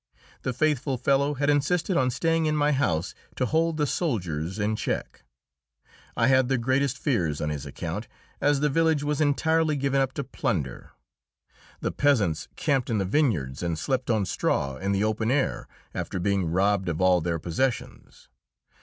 The 0.41 0.51
faithful 0.51 0.97
fellow 0.97 1.35
had 1.35 1.47
insisted 1.47 1.95
on 1.95 2.09
staying 2.09 2.47
in 2.47 2.55
my 2.55 2.71
house 2.71 3.13
to 3.35 3.45
hold 3.45 3.77
the 3.77 3.85
soldiers 3.85 4.57
in 4.57 4.75
check. 4.75 5.23
I 6.17 6.25
had 6.25 6.47
the 6.47 6.57
greatest 6.57 6.97
fears 6.97 7.39
on 7.39 7.49
his 7.51 7.67
account, 7.67 8.07
as 8.41 8.61
the 8.61 8.69
village 8.69 9.03
was 9.03 9.21
entirely 9.21 9.75
given 9.75 10.01
up 10.01 10.13
to 10.13 10.23
plunder. 10.23 10.89
The 11.81 11.91
peasants 11.91 12.47
camped 12.55 12.89
in 12.89 12.97
the 12.97 13.05
vineyards 13.05 13.61
and 13.61 13.77
slept 13.77 14.09
on 14.09 14.25
straw 14.25 14.77
in 14.77 14.91
the 14.91 15.03
open 15.03 15.29
air, 15.29 15.67
after 15.93 16.19
being 16.19 16.47
robbed 16.49 16.89
of 16.89 16.99
all 16.99 17.21
their 17.21 17.37
possessions. 17.37 18.27